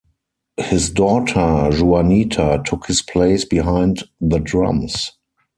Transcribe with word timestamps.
His 0.57 0.89
daughter 0.89 1.69
Juanita 1.71 2.63
took 2.65 2.87
his 2.87 3.03
place 3.03 3.45
behind 3.45 4.01
the 4.19 4.39
drums. 4.39 5.11